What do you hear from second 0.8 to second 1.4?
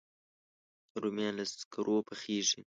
رومیان